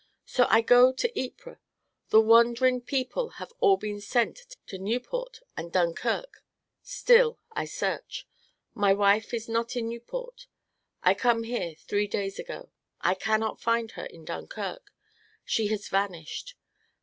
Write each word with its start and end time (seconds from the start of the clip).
So 0.25 0.47
I 0.49 0.61
go 0.61 0.91
to 0.93 1.13
Ypres. 1.23 1.59
The 2.09 2.19
wandering 2.19 2.81
people 2.81 3.29
have 3.37 3.53
all 3.59 3.77
been 3.77 4.01
sent 4.01 4.57
to 4.65 4.79
Nieuport 4.79 5.41
and 5.55 5.71
Dunkirk. 5.71 6.43
Still 6.81 7.37
I 7.51 7.65
search. 7.65 8.27
My 8.73 8.93
wife 8.95 9.31
is 9.31 9.47
not 9.47 9.75
in 9.75 9.89
Nieuport. 9.89 10.47
I 11.03 11.13
come 11.13 11.43
here, 11.43 11.75
three 11.75 12.07
days 12.07 12.39
ago; 12.39 12.71
I 13.01 13.13
cannot 13.13 13.61
find 13.61 13.91
her 13.91 14.07
in 14.07 14.25
Dunkirk; 14.25 14.91
she 15.45 15.67
has 15.67 15.87
vanished. 15.87 16.55